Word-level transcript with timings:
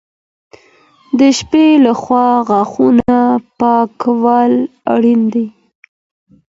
د 1.19 1.21
شپې 1.37 1.65
لخوا 1.85 2.27
غاښونه 2.49 3.17
پاکول 3.59 4.53
اړین 4.93 5.21
دي. 5.33 5.45